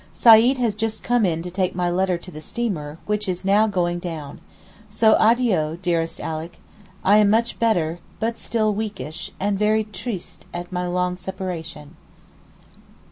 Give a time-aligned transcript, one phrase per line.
[0.15, 3.67] Seyd has just come in to take my letter to the steamer which is now
[3.67, 4.41] going down.
[4.89, 6.57] So addio, dearest Alick.
[7.03, 11.97] I am much better but still weakish, and very triste at my long separation.